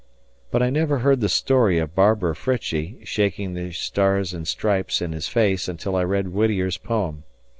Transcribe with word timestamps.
But 0.49 0.63
I 0.63 0.71
never 0.71 0.97
heard 0.97 1.21
the 1.21 1.29
story 1.29 1.77
of 1.77 1.93
Barbara 1.93 2.33
Frietchie 2.35 3.01
shaking 3.05 3.53
the 3.53 3.71
Stars 3.71 4.33
and 4.33 4.47
Stripes 4.47 4.99
in 4.99 5.11
his 5.11 5.27
face 5.27 5.67
until 5.67 5.95
I 5.95 6.03
read 6.03 6.29
Whittier's 6.29 6.79
poem. 6.79 7.23